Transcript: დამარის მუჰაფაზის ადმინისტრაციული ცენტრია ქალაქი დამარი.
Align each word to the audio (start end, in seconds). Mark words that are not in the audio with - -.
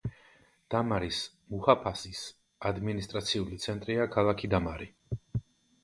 დამარის 0.75 1.19
მუჰაფაზის 1.51 2.23
ადმინისტრაციული 2.73 3.63
ცენტრია 3.67 4.11
ქალაქი 4.19 4.55
დამარი. 4.57 4.93